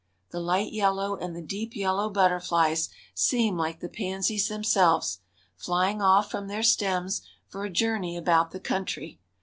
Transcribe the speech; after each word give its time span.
The 0.31 0.39
light 0.39 0.73
yellow 0.73 1.15
and 1.15 1.35
the 1.35 1.43
deep 1.43 1.75
yellow 1.75 2.09
butterflies 2.09 2.89
seem 3.13 3.55
like 3.55 3.81
the 3.81 3.87
pansies 3.87 4.47
themselves, 4.47 5.19
flying 5.55 6.01
off 6.01 6.31
from 6.31 6.47
their 6.47 6.63
stems 6.63 7.21
for 7.45 7.65
a 7.65 7.69
journey 7.69 8.17
about 8.17 8.49
the 8.49 8.59
country. 8.59 9.19